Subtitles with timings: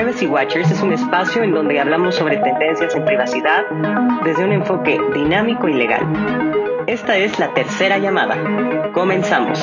[0.00, 3.66] Privacy Watchers es un espacio en donde hablamos sobre tendencias en privacidad
[4.24, 6.00] desde un enfoque dinámico y legal.
[6.86, 8.34] Esta es la tercera llamada.
[8.94, 9.62] Comenzamos.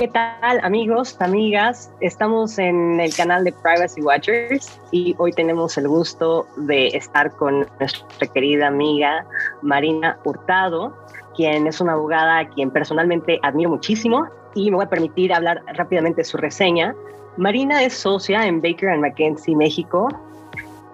[0.00, 1.92] ¿Qué tal amigos, amigas?
[2.00, 7.66] Estamos en el canal de Privacy Watchers y hoy tenemos el gusto de estar con
[7.78, 9.26] nuestra querida amiga
[9.60, 10.96] Marina Hurtado,
[11.36, 15.62] quien es una abogada a quien personalmente admiro muchísimo y me voy a permitir hablar
[15.74, 16.94] rápidamente de su reseña.
[17.36, 20.08] Marina es socia en Baker McKenzie México.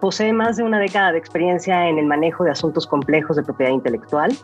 [0.01, 3.71] Posee más de una década de experiencia en el manejo de asuntos complejos de propiedad
[3.71, 4.37] intelectual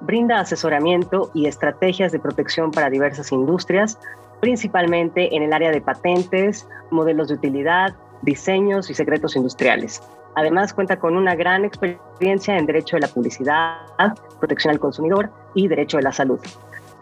[0.00, 3.98] brinda asesoramiento y estrategias de protección para diversas industrias,
[4.40, 10.02] principalmente en el área de patentes, modelos de utilidad, diseños y secretos industriales.
[10.34, 13.78] Además, cuenta con una gran experiencia en derecho de la publicidad,
[14.38, 16.38] protección al consumidor y derecho de la salud.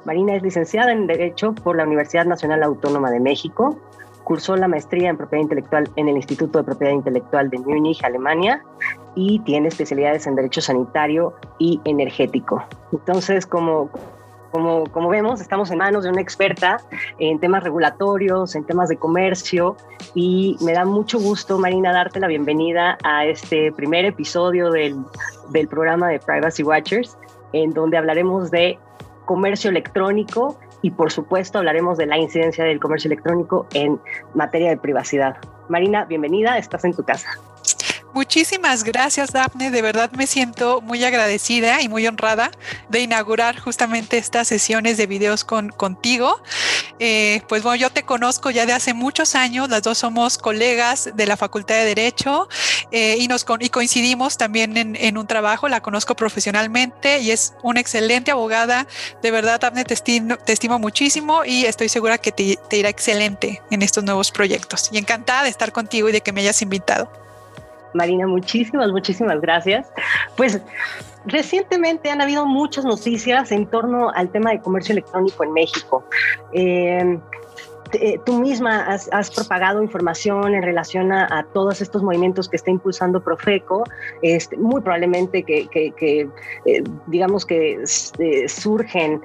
[0.04, 3.78] Marina es licenciada en Derecho por la Universidad Nacional Autónoma de México,
[4.24, 8.62] cursó la maestría en propiedad intelectual en el Instituto de Propiedad Intelectual de Múnich, Alemania,
[9.14, 12.64] y tiene especialidades en derecho sanitario y energético.
[12.92, 13.90] Entonces, como,
[14.50, 16.78] como, como, vemos, estamos en manos de una experta
[17.18, 19.76] en temas regulatorios, en temas de comercio,
[20.14, 24.96] y me da mucho gusto, Marina, darte la bienvenida a este primer episodio del,
[25.50, 27.16] del programa de Privacy Watchers,
[27.52, 28.78] en donde hablaremos de
[29.26, 33.98] comercio electrónico y por supuesto hablaremos de la incidencia del comercio electrónico en
[34.34, 35.38] materia de privacidad.
[35.70, 37.26] Marina, bienvenida, estás en tu casa.
[38.14, 39.72] Muchísimas gracias, Daphne.
[39.72, 42.52] De verdad me siento muy agradecida y muy honrada
[42.88, 46.40] de inaugurar justamente estas sesiones de videos con, contigo.
[47.00, 49.68] Eh, pues bueno, yo te conozco ya de hace muchos años.
[49.68, 52.48] Las dos somos colegas de la Facultad de Derecho
[52.92, 55.68] eh, y, nos y coincidimos también en, un trabajo.
[55.68, 58.86] La conozco profesionalmente y es una excelente abogada.
[59.22, 62.90] De verdad, Daphne, te estimo, te estimo muchísimo y estoy segura que te, te irá
[62.90, 64.88] excelente en estos nuevos proyectos.
[64.92, 67.23] Y encantada de estar contigo y de que me hayas invitado.
[67.94, 69.88] Marina, muchísimas, muchísimas gracias.
[70.36, 70.60] Pues
[71.26, 76.04] recientemente han habido muchas noticias en torno al tema de comercio electrónico en México.
[76.52, 77.18] Eh,
[77.92, 83.22] eh, tú misma has, propagado información en relación a, todos estos movimientos que está impulsando
[83.22, 83.84] Profeco,
[84.20, 87.84] este, muy probablemente que, eh, digamos que
[88.48, 89.22] surgen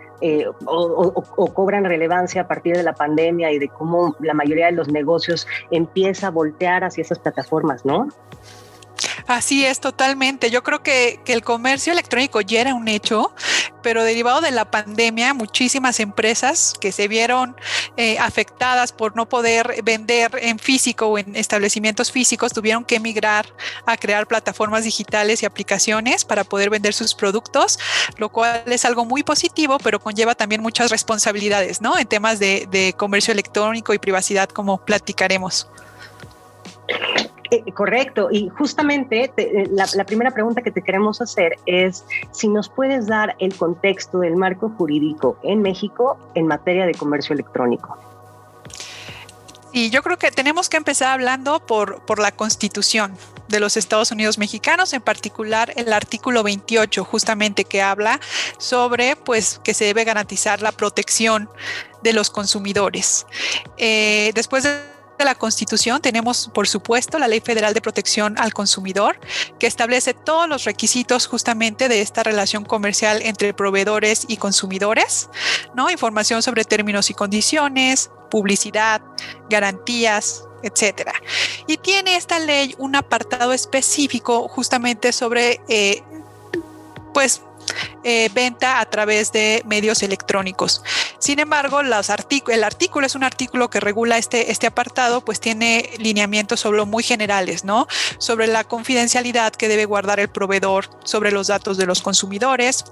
[0.65, 4.73] o, o, cobran relevancia a partir de la pandemia y de cómo la mayoría de
[4.73, 8.09] los negocios empieza a voltear hacia esas plataformas, ¿no?
[9.29, 10.49] Así es, totalmente.
[10.49, 13.31] Yo creo que, el comercio electrónico ya era un hecho,
[13.83, 17.55] pero derivado de la pandemia, muchísimas empresas que se vieron
[17.95, 23.45] eh, afectadas por no poder vender en físico o en establecimientos físicos tuvieron que emigrar
[23.85, 27.77] a crear plataformas digitales y aplicaciones para poder vender sus productos,
[28.17, 31.99] lo cual es algo muy positivo, pero conlleva también muchas responsabilidades, ¿no?
[31.99, 35.67] En temas de, de comercio electrónico y privacidad, como platicaremos.
[37.51, 42.69] Eh, correcto, y justamente eh, la, primera pregunta que te queremos hacer es si nos
[42.69, 47.97] puedes dar el contexto del marco jurídico en México en materia de comercio electrónico.
[49.71, 53.15] Y yo creo que tenemos que empezar hablando por, por la constitución
[53.47, 58.19] de los Estados Unidos mexicanos, en particular el artículo 28, justamente que habla
[58.59, 61.49] sobre pues que se debe garantizar la protección
[62.03, 63.25] de los consumidores.
[63.77, 68.53] Eh, después de de la Constitución tenemos, por supuesto, la Ley Federal de Protección al
[68.53, 69.19] Consumidor,
[69.59, 75.29] que establece todos los requisitos justamente de esta relación comercial entre proveedores y consumidores,
[75.75, 75.91] ¿no?
[75.91, 79.01] Información sobre términos y condiciones, publicidad,
[79.49, 81.13] garantías, etcétera.
[81.67, 86.01] Y tiene esta ley un apartado específico justamente sobre, eh,
[87.13, 87.41] pues,
[88.03, 90.81] eh, venta a través de medios electrónicos.
[91.19, 96.61] Sin embargo, el artículo es un artículo que regula este, este apartado, pues tiene lineamientos
[96.61, 97.87] sobre muy generales, ¿no?
[98.17, 102.85] Sobre la confidencialidad que debe guardar el proveedor sobre los datos de los consumidores,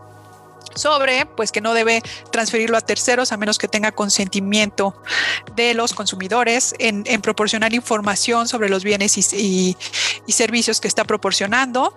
[0.75, 5.01] sobre pues que no debe transferirlo a terceros a menos que tenga consentimiento
[5.56, 9.77] de los consumidores en, proporcionar información sobre los bienes y
[10.27, 11.94] servicios que está proporcionando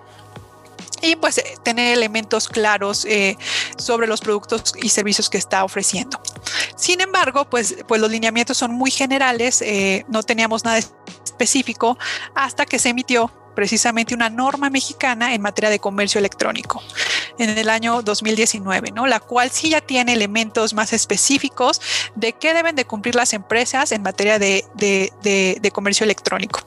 [1.03, 3.37] y pues eh, tener elementos claros eh,
[3.77, 6.21] sobre los productos y servicios que está ofreciendo.
[6.77, 11.99] Sin embargo, pues, pues los lineamientos son muy generales, eh, no teníamos nada específico
[12.35, 16.83] hasta que se emitió precisamente una norma mexicana en materia de comercio electrónico
[17.39, 19.07] en el año 2019, ¿no?
[19.07, 21.81] La cual sí ya tiene elementos más específicos
[22.15, 26.61] de qué deben de cumplir las empresas en materia de, de comercio electrónico.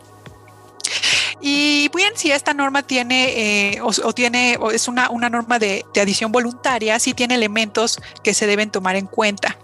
[1.46, 5.86] Y bien, si esta norma tiene eh, o, tiene o es una, una norma de,
[5.94, 9.58] de adición voluntaria, sí tiene elementos que se deben tomar en cuenta.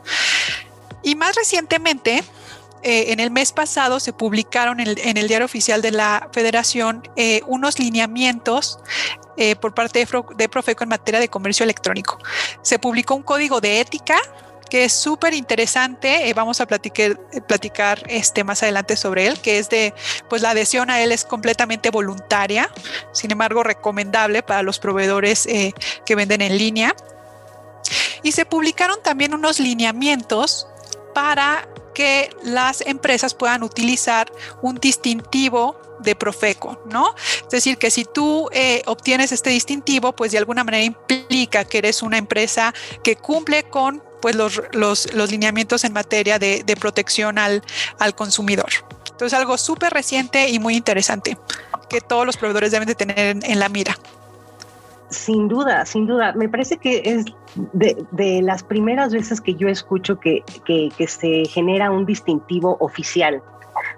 [1.04, 2.22] Y más recientemente,
[2.82, 7.42] eh, en el mes pasado se publicaron en el, diario oficial de la federación eh,
[7.46, 8.80] unos lineamientos
[9.36, 10.06] eh, por parte
[10.38, 12.20] de, Profeco en materia de comercio electrónico.
[12.62, 14.18] Se publicó un código de ética
[14.70, 16.32] que es súper interesante.
[16.36, 19.94] vamos a platicar, platicar este, más adelante sobre él, que es de,
[20.30, 22.70] pues la adhesión a él es completamente voluntaria,
[23.12, 25.48] sin embargo recomendable para los proveedores
[26.06, 26.96] que venden en línea.
[28.24, 30.68] Y se publicaron también unos lineamientos
[31.14, 34.32] para que las empresas puedan utilizar
[34.62, 37.14] un distintivo de Profeco, ¿no?
[37.44, 41.80] Es decir, que si tú eh, obtienes este distintivo, pues de alguna manera implica que
[41.80, 42.74] eres una empresa
[43.04, 47.64] que cumple con pues, los, los, lineamientos en materia de, protección al,
[47.98, 48.70] al consumidor.
[49.12, 51.38] Entonces, algo súper reciente y muy interesante
[51.90, 53.96] que todos los proveedores deben de tener en la mira.
[55.10, 56.34] Sin duda, sin duda.
[56.34, 57.26] Me parece que es
[57.74, 60.44] de, las primeras veces que yo escucho que,
[61.08, 63.42] se genera un distintivo oficial.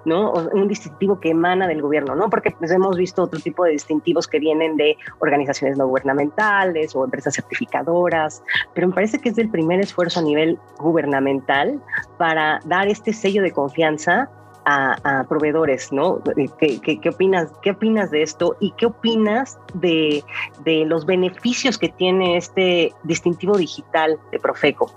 [0.06, 0.31] ¿No?
[0.31, 2.30] Un distintivo que emana del gobierno, ¿no?
[2.30, 7.03] Porque pues, hemos visto otro tipo de distintivos que vienen de organizaciones no gubernamentales o
[7.03, 8.44] empresas certificadoras,
[8.74, 11.81] pero me parece que es el primer esfuerzo a nivel gubernamental
[12.18, 14.30] para dar este sello de confianza
[14.65, 16.21] a, proveedores, ¿no?
[16.59, 20.24] ¿Qué, qué, opinas, ¿Qué opinas de esto y qué opinas de,
[20.63, 24.92] de los beneficios que tiene este distintivo digital de Profeco?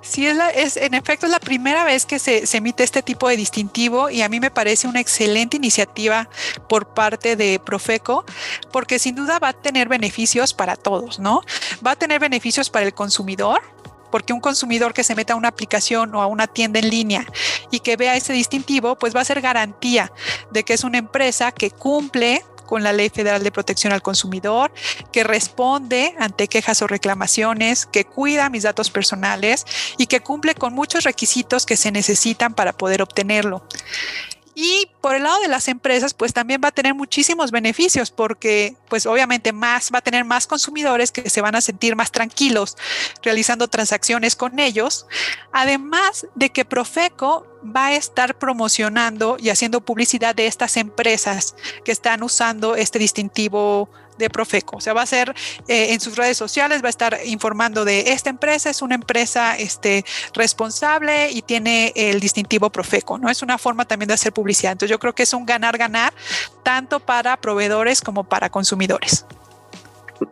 [0.00, 3.28] Sí, es, es, en efecto es la primera vez que se, se, emite este tipo
[3.28, 6.28] de distintivo y a mí me parece una excelente iniciativa
[6.68, 8.24] por parte de Profeco
[8.72, 11.42] porque sin duda va a tener beneficios para todos, ¿no?
[11.86, 13.62] Va a tener beneficios para el consumidor,
[14.10, 17.26] porque un consumidor que se meta a una aplicación o a una tienda en línea
[17.70, 20.12] y que vea ese distintivo, pues va a ser garantía
[20.50, 24.72] de que es una empresa que cumple con la Ley Federal de Protección al Consumidor,
[25.12, 29.64] que responde ante quejas o reclamaciones, que cuida mis datos personales
[29.96, 33.62] y que cumple con muchos requisitos que se necesitan para poder obtenerlo.
[34.58, 38.74] Y por el lado de las empresas, pues también va a tener muchísimos beneficios porque,
[38.88, 42.74] pues obviamente más va a tener más consumidores que se van a sentir más tranquilos
[43.22, 45.06] realizando transacciones con ellos.
[45.52, 51.54] Además de que Profeco va a estar promocionando y haciendo publicidad de estas empresas
[51.84, 54.76] que están usando este distintivo de Profeco.
[54.76, 55.34] O sea, va a ser
[55.68, 59.56] eh, en sus redes sociales, va a estar informando de esta empresa, es una empresa
[59.56, 60.04] este,
[60.34, 63.30] responsable y tiene el distintivo Profeco, ¿no?
[63.30, 64.72] Es una forma también de hacer publicidad.
[64.72, 66.12] Entonces yo creo que es un ganar-ganar
[66.62, 69.24] tanto para proveedores como para consumidores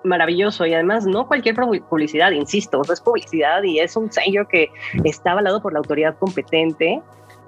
[0.03, 4.71] maravilloso y además no cualquier publicidad, insisto, es publicidad y es un sello que
[5.05, 7.03] está avalado por la autoridad competente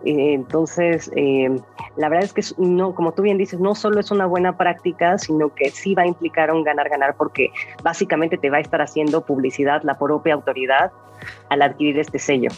[0.07, 1.61] entonces, eh,
[1.97, 5.19] la verdad es que no, como tú bien dices, no solo es una buena práctica,
[5.19, 7.51] sino que sí va a implicar un ganar-ganar porque
[7.83, 10.93] básicamente te va a estar haciendo publicidad la propia autoridad
[11.49, 12.51] al adquirir este sello.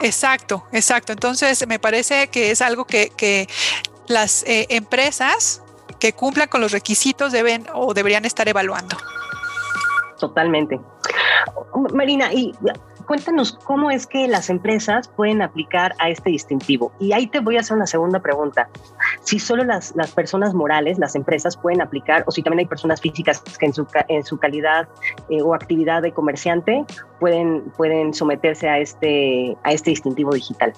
[0.00, 1.12] Exacto, exacto.
[1.12, 3.48] Entonces, me parece que es algo que,
[4.08, 5.62] las eh, empresas
[5.98, 8.96] que cumplan con los requisitos deben o deberían estar evaluando.
[10.18, 10.80] Totalmente.
[11.94, 12.52] Marina, y
[13.06, 16.92] cuéntanos cómo es que las empresas pueden aplicar a este distintivo.
[16.98, 18.68] Y ahí te voy a hacer una segunda pregunta.
[19.22, 23.00] Si solo las, las personas morales, las empresas pueden aplicar, o si también hay personas
[23.00, 24.88] físicas que en su, en su calidad
[25.28, 26.84] eh, o actividad de comerciante
[27.20, 30.72] pueden, pueden someterse a este, a este distintivo digital.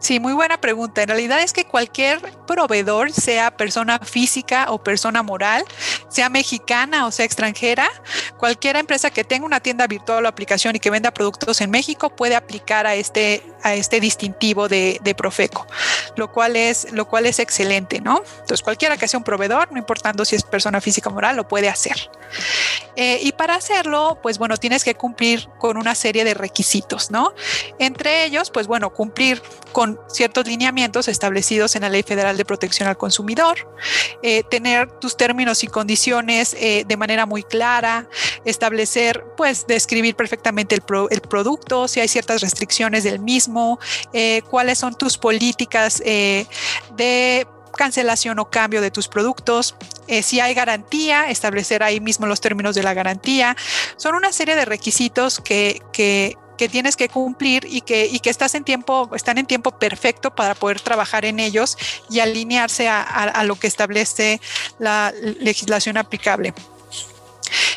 [0.00, 1.02] Sí, muy buena pregunta.
[1.02, 5.64] En realidad es que cualquier proveedor, sea persona física o persona moral,
[6.08, 7.88] sea mexicana o sea extranjera,
[8.36, 12.10] cualquier empresa que tenga una tienda virtual o aplicación y que venda productos en México
[12.10, 15.66] puede aplicar a este, a este distintivo de, Profeco,
[16.16, 18.22] lo cual, es, lo cual es excelente, ¿no?
[18.40, 21.48] Entonces, cualquiera que sea un proveedor, no importando si es persona física o moral, lo
[21.48, 22.10] puede hacer.
[22.94, 27.32] Eh, y para hacerlo, pues bueno, tienes que cumplir con una serie de requisitos, ¿no?
[27.78, 32.88] Entre ellos, pues bueno, cumplir con ciertos lineamientos establecidos en la Ley Federal de Protección
[32.88, 33.72] al Consumidor,
[34.22, 38.08] eh, tener tus términos y condiciones eh, de manera muy clara,
[38.44, 43.47] establecer, pues, describir perfectamente el, producto, si hay ciertas restricciones del mismo,
[44.12, 49.76] eh, cuáles son tus políticas de cancelación o cambio de tus productos,
[50.22, 53.56] si hay garantía, establecer ahí mismo los términos de la garantía.
[53.96, 55.80] Son una serie de requisitos que,
[56.58, 60.34] que tienes que cumplir y que, y que estás en tiempo, están en tiempo perfecto
[60.34, 61.78] para poder trabajar en ellos
[62.10, 64.40] y alinearse a, lo que establece
[64.78, 66.52] la legislación aplicable.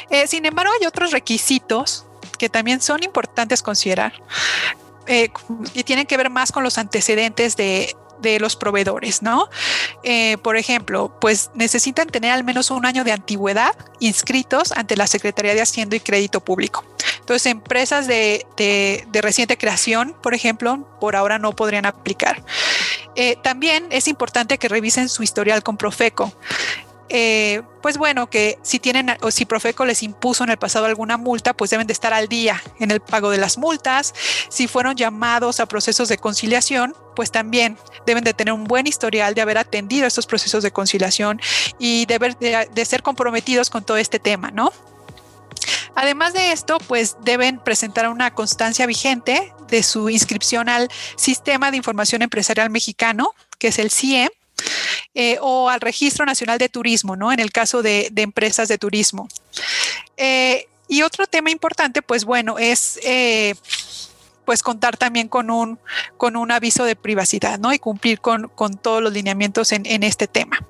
[0.09, 2.05] Eh, sin embargo, hay otros requisitos
[2.37, 4.13] que también son importantes considerar
[5.07, 5.29] eh,
[5.73, 9.49] y tienen que ver más con los antecedentes de, de los proveedores, ¿no?
[10.03, 15.07] Eh, por ejemplo, pues necesitan tener al menos un año de antigüedad inscritos ante la
[15.07, 16.85] Secretaría de Hacienda y Crédito Público.
[17.19, 18.45] Entonces, empresas de,
[19.13, 22.43] reciente creación, por ejemplo, por ahora no podrían aplicar.
[23.15, 26.33] Eh, también es importante que revisen su historial con Profeco.
[27.13, 31.17] Eh, pues bueno, que si tienen o si Profeco les impuso en el pasado alguna
[31.17, 34.13] multa, pues deben de estar al día en el pago de las multas.
[34.47, 39.35] Si fueron llamados a procesos de conciliación, pues también deben de tener un buen historial
[39.35, 41.41] de haber atendido estos procesos de conciliación
[41.77, 44.71] y de, de ser comprometidos con todo este tema, ¿no?
[45.95, 51.77] Además de esto, pues deben presentar una constancia vigente de su inscripción al Sistema de
[51.77, 54.29] Información Empresarial Mexicano, que es el CIE,
[55.13, 57.33] eh, o al Registro Nacional de Turismo, ¿no?
[57.33, 59.27] En el caso de, empresas de turismo.
[60.15, 63.55] Eh, y otro tema importante, pues bueno, es eh,
[64.45, 65.79] pues contar también con un,
[66.17, 67.73] con un aviso de privacidad, ¿no?
[67.73, 68.49] Y cumplir con,
[68.81, 70.65] todos los lineamientos en, en este tema.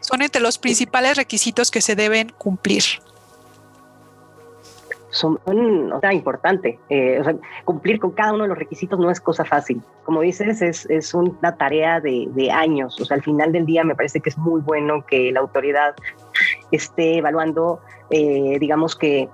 [0.00, 2.84] Son entre los principales requisitos que se deben cumplir
[5.10, 5.38] son
[5.92, 6.78] otra importante.
[6.88, 7.22] Eh,
[7.64, 9.82] cumplir con cada uno de los requisitos no es cosa fácil.
[10.04, 13.00] Como dices, es, es una tarea de, de, años.
[13.00, 15.94] O sea, al final del día me parece que es muy bueno que la autoridad
[16.70, 17.80] esté evaluando,
[18.10, 19.28] eh, digamos que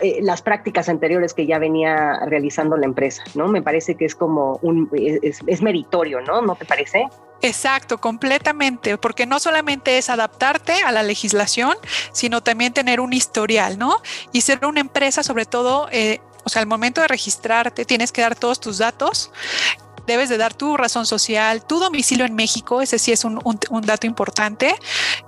[0.00, 3.48] eh, las prácticas anteriores que ya venía realizando la empresa, ¿no?
[3.48, 6.40] Me parece que es como un, es, es meritorio, ¿no?
[6.40, 7.08] ¿No te parece?
[7.40, 11.74] Exacto, completamente, porque no solamente es adaptarte a la legislación,
[12.12, 13.96] sino también tener un historial, ¿no?
[14.32, 18.22] Y ser una empresa, sobre todo, eh, o sea, al momento de registrarte, tienes que
[18.22, 19.30] dar todos tus datos
[20.08, 23.38] debes de dar tu razón social, tu domicilio en México, ese sí es un,
[23.82, 24.74] dato importante,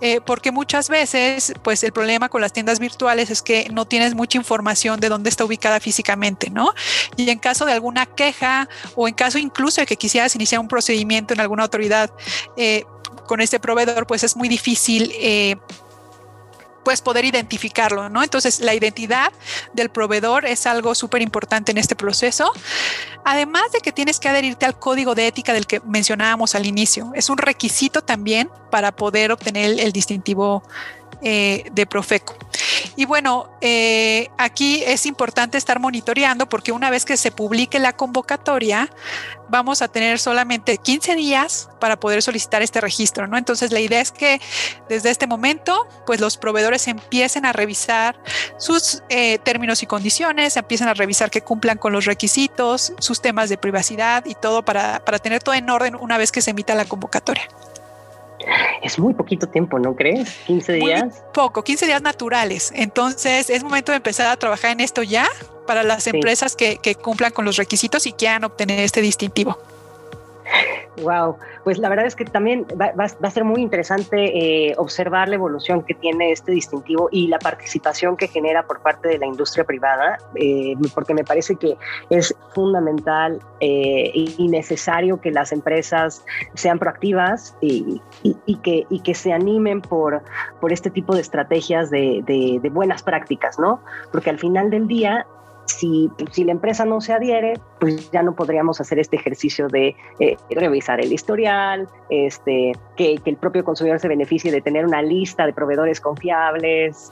[0.01, 4.15] eh, porque muchas veces, pues el problema con las tiendas virtuales es que no tienes
[4.15, 6.75] mucha información de dónde está ubicada físicamente, ¿no?
[7.17, 10.69] Y en caso de alguna queja o en caso incluso de que quisieras iniciar un
[10.69, 12.11] procedimiento en alguna autoridad
[12.57, 12.85] eh,
[13.27, 15.13] con este proveedor, pues es muy difícil.
[15.21, 15.57] Eh,
[16.85, 18.23] pues poder identificarlo, ¿no?
[18.23, 19.33] Entonces, la identidad
[19.73, 22.53] del proveedor es algo súper importante en este proceso.
[23.25, 27.13] Además de que tienes que adherirte al código de ética del que mencionábamos al inicio.
[27.15, 30.63] Es un requisito también para poder obtener el, distintivo
[31.23, 32.37] eh, de Profeco.
[33.01, 37.97] Y bueno, eh, aquí es importante estar monitoreando porque una vez que se publique la
[37.97, 38.91] convocatoria,
[39.49, 43.39] vamos a tener solamente 15 días para poder solicitar este registro, ¿no?
[43.39, 44.39] Entonces la idea es que
[44.91, 48.23] desde este momento, pues los proveedores empiecen a revisar
[48.59, 53.49] sus eh, términos y condiciones, empiecen a revisar que cumplan con los requisitos, sus temas
[53.49, 56.75] de privacidad y todo para, para tener todo en orden una vez que se emita
[56.75, 57.49] la convocatoria.
[58.83, 60.31] Es muy poquito tiempo, ¿no crees?
[60.47, 61.23] 15 días.
[61.33, 62.73] poco, 15 días naturales.
[62.75, 65.27] Entonces es momento de empezar a trabajar en esto ya
[65.67, 69.59] para las empresas que, que cumplan con los requisitos y quieran obtener este distintivo.
[71.03, 75.37] Wow, pues la verdad es que también va, a ser muy interesante eh, observar la
[75.37, 79.65] evolución que tiene este distintivo y la participación que genera por parte de la industria
[79.65, 81.77] privada, eh, porque me parece que
[82.11, 88.01] es fundamental eh, y necesario que las empresas sean proactivas y,
[88.63, 90.23] que, se animen por,
[90.61, 93.81] por este tipo de estrategias de, de buenas prácticas, ¿no?
[94.13, 95.27] Porque al final del día
[95.81, 99.97] si, si, la empresa no se adhiere, pues ya no podríamos hacer este ejercicio de
[100.19, 105.01] eh, revisar el historial, este, que, que, el propio consumidor se beneficie de tener una
[105.01, 107.11] lista de proveedores confiables.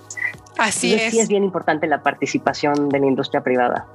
[0.59, 1.13] Así es.
[1.13, 3.87] Sí es bien importante la participación de la industria privada.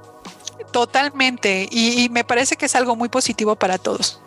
[0.72, 4.20] Totalmente, y me parece que es algo muy positivo para todos.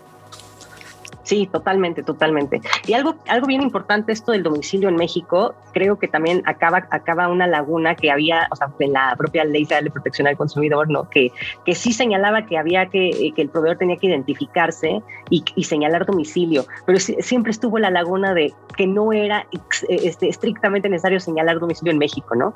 [1.27, 2.62] Sí, totalmente, totalmente.
[2.88, 7.27] Y algo, algo bien importante, esto del domicilio en México, creo que también acaba, acaba
[7.27, 11.10] una laguna que había, o sea, en la propia ley de protección al consumidor, ¿no?
[11.10, 11.34] Que,
[11.65, 16.65] que sí señalaba que había que, que el proveedor tenía que identificarse y, señalar domicilio,
[16.86, 21.98] pero siempre estuvo la laguna de que no era este, estrictamente necesario señalar domicilio en
[21.98, 22.53] México, ¿no?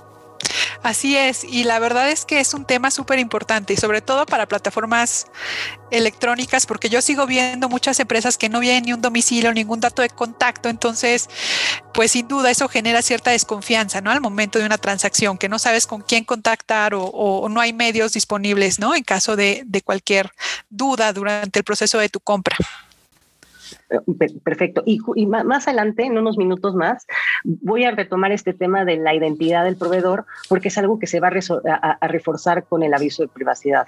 [0.83, 4.25] Así es, y la verdad es que es un tema súper importante y sobre todo
[4.25, 5.27] para plataformas
[5.91, 10.01] electrónicas, porque yo sigo viendo muchas empresas que no vienen ni un domicilio, ningún dato
[10.01, 11.29] de contacto, entonces,
[11.93, 14.09] pues sin duda eso genera cierta desconfianza, ¿no?
[14.09, 18.13] Al momento de una transacción, que no sabes con quién contactar o, no hay medios
[18.13, 18.95] disponibles, ¿no?
[18.95, 20.31] En caso de cualquier
[20.69, 22.57] duda durante el proceso de tu compra.
[24.43, 24.83] Perfecto.
[24.85, 27.05] Y, más adelante, en unos minutos más,
[27.43, 31.19] voy a retomar este tema de la identidad del proveedor, porque es algo que se
[31.19, 33.85] va a, reforzar con el aviso de privacidad.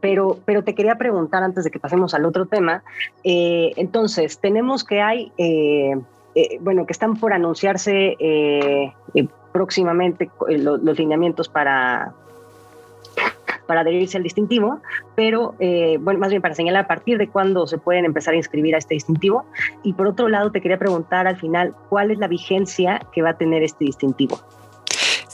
[0.00, 2.82] Pero, pero te quería preguntar antes de que pasemos al otro tema.
[3.24, 5.98] Eh, entonces, tenemos que hay, eh,
[6.34, 8.16] eh, bueno, que están por anunciarse
[9.52, 12.14] próximamente los lineamientos para
[13.70, 14.80] para adherirse al distintivo,
[15.14, 18.36] pero eh, bueno, más bien para señalar a partir de cuándo se pueden empezar a
[18.36, 19.44] inscribir a este distintivo.
[19.84, 23.30] Y por otro lado, te quería preguntar al final, ¿cuál es la vigencia que va
[23.30, 24.40] a tener este distintivo?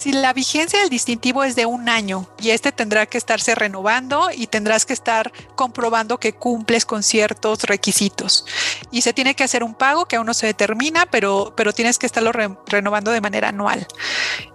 [0.06, 4.28] Si la vigencia del distintivo es de un año y este tendrá que estarse renovando
[4.32, 8.46] y tendrás que estar comprobando que cumples con ciertos requisitos.
[8.92, 11.98] Y se tiene que hacer un pago que aún no se determina, pero, pero tienes
[11.98, 13.84] que estarlo renovando de manera anual.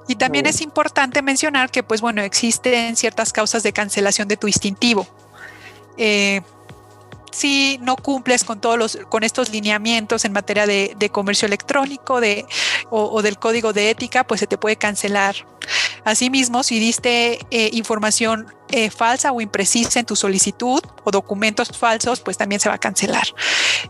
[0.07, 4.47] Y también es importante mencionar que, pues bueno, existen ciertas causas de cancelación de tu
[4.47, 5.05] distintivo.
[5.97, 6.43] Eh,
[7.31, 12.45] si no cumples con todos los, con estos lineamientos en materia de, comercio electrónico de,
[12.89, 15.35] o, del código de ética, pues se te puede cancelar.
[16.03, 22.21] Asimismo, si diste eh, información eh, falsa o imprecisa en tu solicitud o documentos falsos,
[22.21, 23.27] pues también se va a cancelar.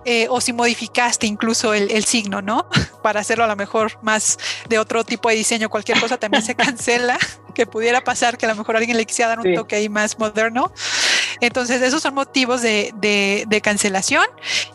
[0.05, 2.67] Eh, o si modificaste incluso el, signo, ¿no?
[3.03, 6.55] Para hacerlo a lo mejor más de otro tipo de diseño, cualquier cosa también se
[6.55, 7.17] cancela,
[7.53, 10.17] que pudiera pasar que a lo mejor alguien le quisiera dar un toque ahí más
[10.17, 10.71] moderno.
[11.39, 14.25] Entonces, esos son motivos de, de, cancelación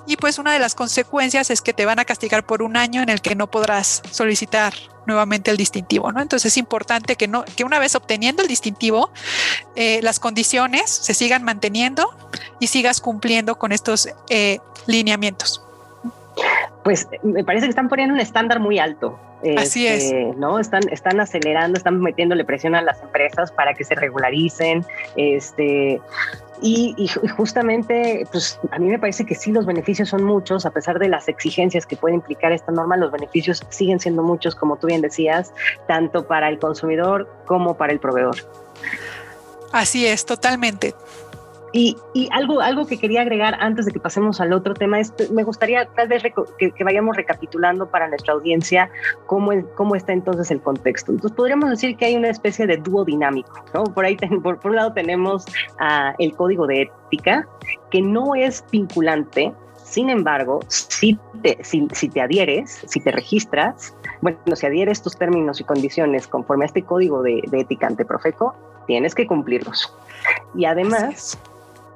[0.06, 3.02] y pues una de las consecuencias es que te van a castigar por un año
[3.02, 4.72] en el que no podrás solicitar
[5.06, 6.20] nuevamente el distintivo, ¿no?
[6.20, 9.10] Entonces es importante que, no, que una vez obteniendo el distintivo,
[9.75, 12.08] eh, las condiciones se sigan manteniendo
[12.60, 15.62] y sigas cumpliendo con estos eh, lineamientos.
[16.84, 19.18] Pues me parece que están poniendo un estándar muy alto.
[19.56, 20.04] Así es.
[20.04, 20.58] Este, ¿no?
[20.58, 24.84] Están, están acelerando, están metiéndole presión a las empresas para que se regularicen.
[25.16, 26.00] Este,
[26.62, 30.98] y, justamente, pues a mí me parece que sí, los beneficios son muchos, a pesar
[30.98, 34.86] de las exigencias que puede implicar esta norma, los beneficios siguen siendo muchos, como tú
[34.86, 35.52] bien decías,
[35.86, 38.36] tanto para el consumidor como para el proveedor.
[39.72, 40.94] Así es, totalmente.
[41.78, 41.95] Y,
[42.33, 45.85] algo, algo que quería agregar antes de que pasemos al otro tema es, me gustaría
[45.85, 48.88] tal vez que, vayamos recapitulando para nuestra audiencia
[49.26, 51.12] cómo, cómo está entonces el contexto.
[51.12, 53.85] Entonces podríamos decir que hay una especie de dúo dinámico, ¿no?
[53.85, 55.45] Por ahí, por, un lado tenemos
[56.18, 57.47] el código de ética,
[57.90, 59.52] que no es vinculante,
[59.85, 65.61] sin embargo, si te, si, te adhieres, si te registras, bueno, si adhieres tus términos
[65.61, 68.54] y condiciones conforme a este código de, de ética ante Profeco,
[68.87, 69.95] tienes que cumplirlos.
[70.54, 71.38] Y además,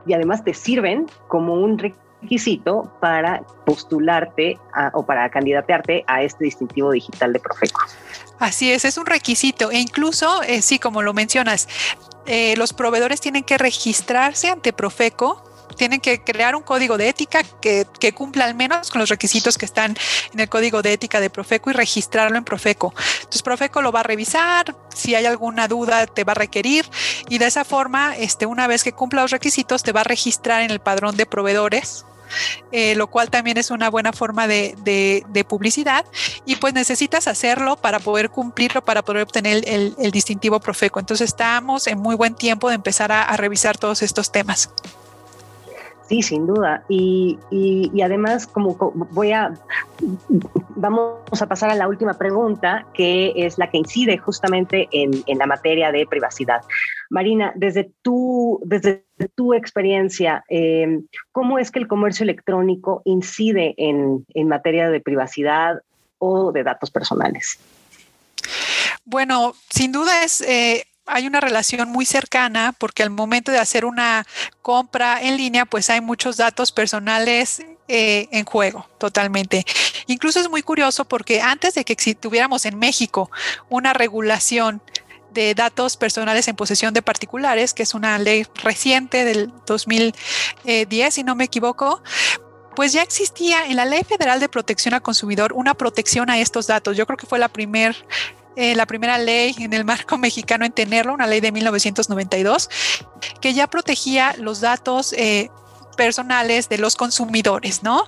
[0.06, 4.58] y además te sirven como un requisito para postularte
[4.92, 7.80] o para candidatearte a este distintivo digital de Profeco.
[8.38, 11.68] Así es, es un requisito e incluso, eh, sí, como lo mencionas,
[12.26, 17.42] eh, los proveedores tienen que registrarse ante Profeco tienen que crear un código de ética
[17.60, 19.96] que, cumpla al menos con los requisitos que están
[20.32, 22.92] en el código de ética de Profeco y registrarlo en Profeco.
[23.18, 26.88] Entonces Profeco lo va a revisar, si hay alguna duda te va a requerir
[27.28, 30.62] y de esa forma, este, una vez que cumpla los requisitos, te va a registrar
[30.62, 32.04] en el padrón de proveedores
[32.72, 34.76] eh, lo cual también es una buena forma de,
[35.48, 36.04] publicidad
[36.44, 41.00] y pues necesitas hacerlo para poder cumplirlo, para poder obtener el, distintivo Profeco.
[41.00, 44.70] Entonces estamos en muy buen tiempo de empezar a revisar todos estos temas.
[46.10, 46.82] Sí, sin duda.
[46.88, 47.38] Y,
[48.02, 48.74] además, como
[49.12, 49.54] voy a,
[50.74, 55.46] vamos a pasar a la última pregunta, que es la que incide justamente en, la
[55.46, 56.62] materia de privacidad.
[57.10, 59.04] Marina, desde tu, desde
[59.36, 65.80] tu experiencia, em, ¿cómo es que el comercio electrónico incide en, materia de privacidad
[66.18, 67.60] o de datos personales?
[69.04, 73.84] Bueno, sin duda es eh, hay una relación muy cercana porque al momento de hacer
[73.84, 74.26] una
[74.62, 79.64] compra en línea, pues hay muchos datos personales eh, en juego totalmente.
[80.06, 83.30] Incluso es muy curioso porque antes de que tuviéramos en México
[83.68, 84.80] una regulación
[85.32, 91.22] de datos personales en posesión de particulares, que es una ley reciente del 2010, si
[91.22, 92.02] no me equivoco,
[92.74, 96.66] pues ya existía en la Ley Federal de Protección al Consumidor una protección a estos
[96.66, 96.96] datos.
[96.96, 97.94] Yo creo que fue la primera
[98.56, 102.68] eh, la primera ley en el marco mexicano en tenerlo, una ley de 1992,
[103.40, 105.50] que ya protegía los datos eh,
[105.96, 108.04] personales de los consumidores, ¿no?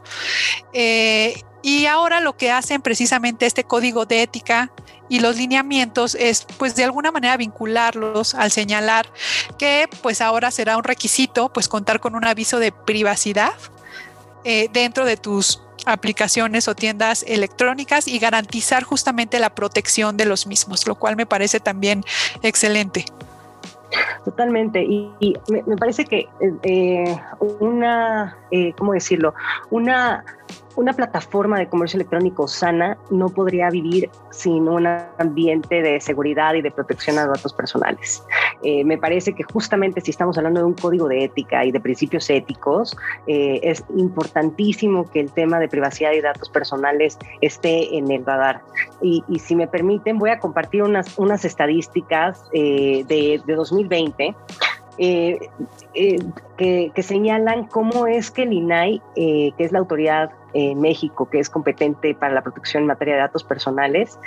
[0.73, 4.73] Eh, y ahora lo que hacen precisamente este código de ética
[5.09, 9.13] y los lineamientos es pues de alguna manera vincularlos al señalar
[9.59, 13.53] que pues ahora será un requisito pues contar con un aviso de privacidad
[14.45, 20.87] dentro de tus aplicaciones o tiendas electrónicas y garantizar justamente la protección de los mismos,
[20.87, 22.05] lo cual me parece también
[22.43, 23.05] excelente.
[24.25, 26.27] Totalmente, y, me, parece que
[26.63, 27.17] eh,
[27.61, 29.35] una, eh, ¿cómo decirlo?
[29.71, 30.25] Una
[30.77, 36.62] una plataforma de comercio electrónico sana no podría vivir sin un ambiente de seguridad y
[36.62, 38.23] de protección a datos personales.
[38.62, 41.81] Eh, me parece que justamente si estamos hablando de un código de ética y de
[41.81, 48.11] principios éticos, eh, es importantísimo que el tema de privacidad y datos personales esté en
[48.11, 48.62] el radar.
[49.01, 54.35] Y, si me permiten, voy a compartir unas, unas estadísticas eh, de, de 2020
[54.99, 55.39] eh,
[55.95, 56.19] eh,
[56.57, 61.39] que, señalan cómo es que el INAI, eh, que es la autoridad en México que
[61.39, 64.19] es competente para la protección en materia de datos personales,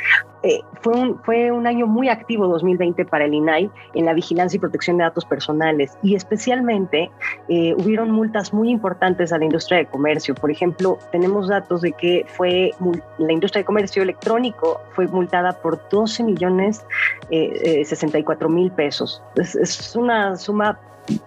[0.81, 4.59] fue, un, fue un año muy activo 2020 para el INAI en la vigilancia y
[4.59, 7.11] protección de datos personales y especialmente
[7.47, 10.33] hubieron multas muy importantes a la industria de comercio.
[10.33, 12.71] Por ejemplo, tenemos datos de que fue
[13.19, 16.85] la industria de comercio electrónico fue multada por 12 millones
[17.29, 19.21] 64 mil pesos.
[19.35, 20.79] Es, es una suma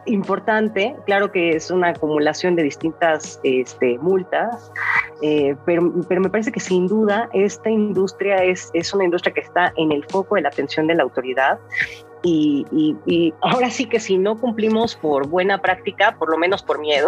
[0.07, 4.71] importante, claro que es una acumulación de distintas este, multas,
[5.23, 9.41] eh, pero, pero, me parece que sin duda esta industria es, es una industria que
[9.41, 11.59] está en el foco de la atención de la autoridad
[12.23, 12.67] y,
[13.07, 17.07] y, ahora sí que si no cumplimos por buena práctica, por lo menos por miedo.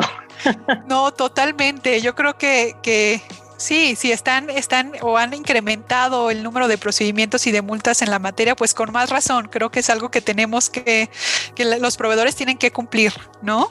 [0.86, 2.00] No, totalmente.
[2.00, 3.20] Yo creo que, que
[3.60, 8.08] Sí, sí, están, están o han incrementado el número de procedimientos y de multas en
[8.08, 11.10] la materia, pues con más razón, creo que es algo que tenemos que,
[11.54, 13.70] que los proveedores tienen que cumplir, ¿no?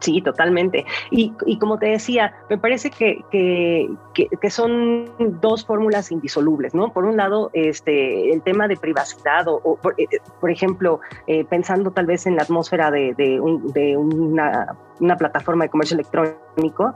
[0.00, 0.84] Sí, totalmente.
[1.10, 3.88] Y, y, como te decía, me parece que, que,
[4.40, 6.92] que, son dos fórmulas indisolubles, ¿no?
[6.92, 10.06] Por un lado, este, el tema de privacidad o, por, eh,
[10.48, 13.40] ejemplo, eh, pensando tal vez en la atmósfera de, de,
[13.74, 16.94] de una, una, plataforma de comercio electrónico,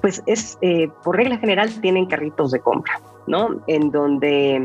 [0.00, 3.60] pues es, eh, por regla general, tienen carritos de compra, ¿no?
[3.66, 4.64] En donde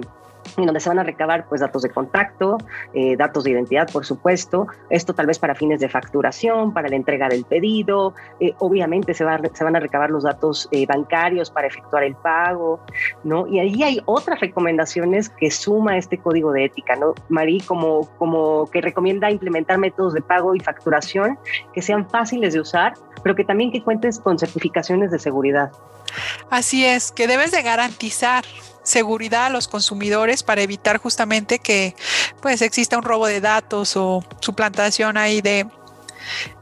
[0.61, 2.57] en donde se van a recabar pues datos de contacto,
[2.93, 6.95] eh, datos de identidad, por supuesto, esto tal vez para fines de facturación, para la
[6.95, 11.49] entrega del pedido, eh, obviamente se, va, se, van a recabar los datos eh, bancarios
[11.49, 12.79] para efectuar el pago,
[13.23, 13.47] ¿no?
[13.47, 17.13] Y ahí hay otras recomendaciones que suma este código de ética, ¿no?
[17.29, 21.37] Marí, como, como que recomienda implementar métodos de pago y facturación
[21.73, 25.71] que sean fáciles de usar, pero que también que cuentes con certificaciones de seguridad.
[26.49, 28.45] Así es, que debes de garantizar
[28.83, 31.95] seguridad a los consumidores para evitar justamente que
[32.41, 35.65] pues exista un robo de datos o suplantación ahí de,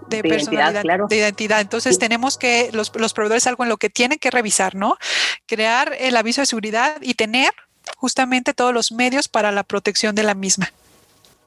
[0.07, 1.61] de, personalidad, de identidad.
[1.61, 4.97] Entonces tenemos que, los, los proveedores algo en lo que tienen que revisar, ¿no?
[5.45, 7.51] Crear el aviso de seguridad y tener
[7.97, 10.71] justamente todos los medios para la protección de la misma.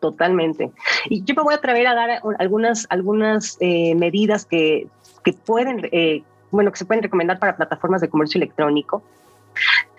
[0.01, 0.71] Totalmente.
[1.09, 4.87] Y yo me voy a atrever a dar algunas, algunas eh, medidas que,
[5.25, 6.23] que pueden, eh,
[6.57, 9.03] bueno, que se pueden recomendar para plataformas de comercio electrónico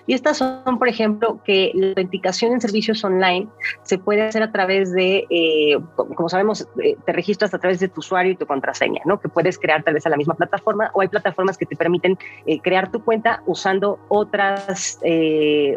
[0.07, 3.49] y estas son, por ejemplo, que la autenticación en servicios online
[3.83, 7.89] se puede hacer a través de, eh, como sabemos, eh, te registras a través de
[7.89, 9.19] tu usuario y tu contraseña, ¿no?
[9.19, 12.17] Que puedes crear tal vez a la misma plataforma o hay plataformas que te permiten
[12.45, 14.99] eh, crear tu cuenta usando otras,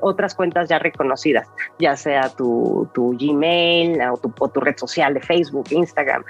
[0.01, 1.49] otras cuentas ya reconocidas,
[1.81, 6.25] ya sea tu, tu Gmail o tu, o tu red social de Facebook, Instagram.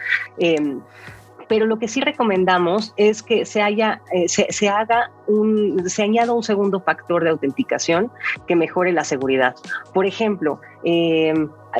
[1.50, 6.32] Pero lo que sí recomendamos es que se, haya, eh, se, haga un, se añada
[6.32, 8.08] un segundo factor de autenticación
[8.46, 9.56] que mejore la seguridad.
[9.92, 11.34] Por ejemplo, eh,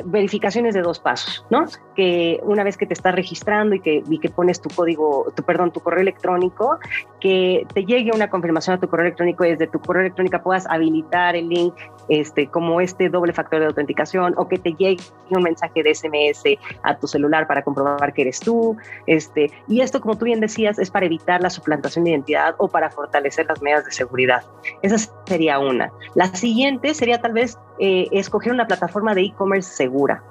[0.05, 1.64] verificaciones de dos pasos, ¿no?
[1.94, 5.72] Que una vez que te estás registrando y que, que pones tu código, tu, perdón,
[5.72, 6.79] tu correo electrónico,
[7.20, 10.66] que te llegue una confirmación a tu correo electrónico y desde tu correo electrónico puedas
[10.68, 11.74] habilitar el link
[12.09, 16.44] este, como este doble factor de autenticación o que te llegue un mensaje de SMS
[16.83, 18.76] a tu celular para comprobar que eres tú.
[19.07, 22.68] Este, y esto, como tú bien decías, es para evitar la suplantación de identidad o
[22.68, 24.44] para fortalecer las medidas de seguridad.
[24.83, 25.92] Esa sería una.
[26.14, 30.22] La siguiente sería tal vez eh, escoger una plataforma de e-commerce segura.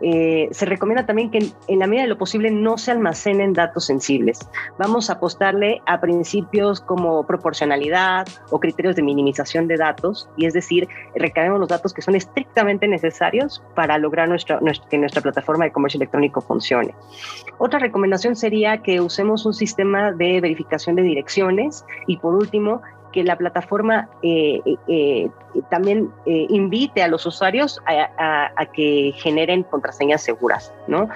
[0.00, 3.86] Eh, se recomienda también que en, la medida de lo posible no se almacenen datos
[3.86, 4.48] sensibles.
[4.78, 10.52] Vamos a apostarle a principios como proporcionalidad o criterios de minimización de datos, y es
[10.52, 14.28] decir, recabemos los datos que son estrictamente necesarios para lograr
[14.90, 16.94] que nuestra plataforma de comercio electrónico funcione.
[17.56, 22.82] Otra recomendación sería que usemos un sistema de verificación de direcciones y por último,
[23.18, 25.28] que la plataforma eh, eh, eh,
[25.70, 31.08] también invite a los usuarios a, que generen contraseñas seguras, ¿no?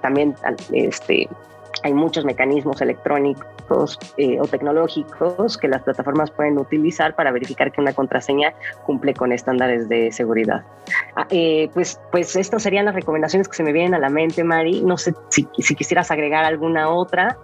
[0.00, 0.36] también
[0.72, 1.28] este,
[1.82, 3.98] hay muchos mecanismos electrónicos
[4.40, 8.52] o tecnológicos que las plataformas pueden utilizar para verificar que una contraseña
[8.86, 10.62] cumple con estándares de seguridad.
[11.16, 11.26] Ah,
[11.74, 14.82] pues, pues estas serían las recomendaciones que se me vienen a la mente, Mari.
[14.82, 17.36] No sé si, si quisieras agregar alguna otra.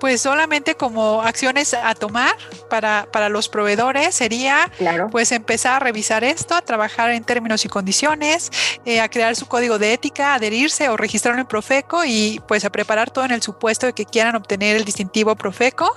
[0.00, 2.34] Pues solamente como acciones a tomar
[2.68, 4.70] para, para los proveedores sería
[5.10, 8.50] pues empezar a revisar esto, a trabajar en términos y condiciones,
[8.84, 12.70] eh, a crear su código de ética, adherirse o registrarlo en Profeco y pues a
[12.70, 15.96] preparar todo en el supuesto de que quieran obtener el distintivo Profeco,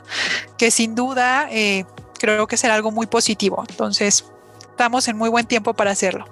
[0.58, 1.86] que sin duda eh,
[2.20, 3.64] creo que será algo muy positivo.
[3.70, 4.32] Entonces,
[4.70, 6.26] estamos en muy buen tiempo para hacerlo.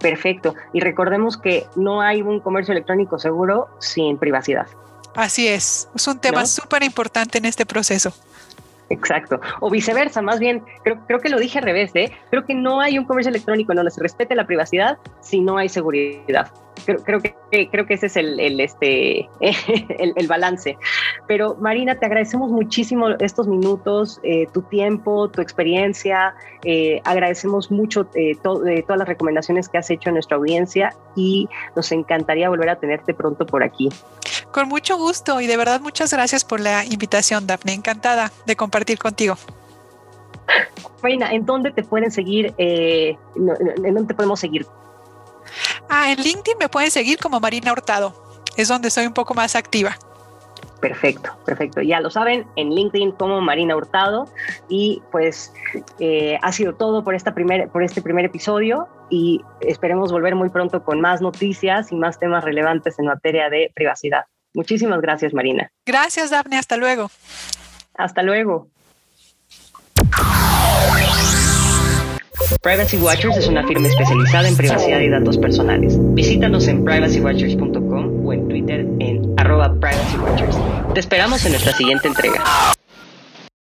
[0.00, 0.54] Perfecto.
[0.72, 4.66] Y recordemos que no hay un comercio electrónico seguro sin privacidad.
[5.14, 8.12] Así es, es un tema súper importante en este proceso.
[8.90, 9.40] Exacto.
[9.60, 12.10] O viceversa, más bien, creo, creo que lo dije al revés, ¿eh?
[12.30, 15.68] Creo que no hay un comercio electrónico donde se respete la privacidad si no hay
[15.68, 16.50] seguridad.
[16.84, 20.76] Creo, creo que, creo que ese es el, el este, el, el, balance.
[21.26, 26.34] Pero Marina, te agradecemos muchísimo estos minutos, eh, tu tiempo, tu experiencia.
[26.64, 31.48] Eh, agradecemos mucho eh, to, todas las recomendaciones que has hecho a nuestra audiencia y
[31.76, 33.88] nos encantaría volver a tenerte pronto por aquí.
[34.52, 37.74] Con mucho gusto y de verdad muchas gracias por la invitación, Daphne.
[37.74, 39.36] Encantada de compartir contigo.
[41.02, 42.54] Reina, ¿en dónde te pueden seguir?
[42.58, 44.66] Eh, ¿En dónde te podemos seguir?
[45.88, 48.14] Ah, en LinkedIn me pueden seguir como Marina Hurtado.
[48.56, 49.96] Es donde soy un poco más activa.
[50.80, 51.80] Perfecto, perfecto.
[51.82, 54.28] Ya lo saben, en LinkedIn como Marina Hurtado.
[54.68, 55.52] Y pues
[55.98, 60.50] eh, ha sido todo por, esta primer, por este primer episodio y esperemos volver muy
[60.50, 64.24] pronto con más noticias y más temas relevantes en materia de privacidad.
[64.54, 65.70] Muchísimas gracias, Marina.
[65.84, 66.58] Gracias, Daphne.
[66.58, 67.10] Hasta luego.
[67.94, 68.68] Hasta luego.
[72.56, 75.94] Privacy Watchers es una firma especializada en privacidad y datos personales.
[76.14, 80.56] Visítanos en privacywatchers.com o en Twitter en arroba privacywatchers.
[80.94, 82.42] Te esperamos en nuestra siguiente entrega.